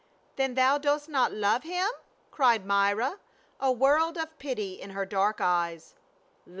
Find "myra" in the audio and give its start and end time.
2.65-3.19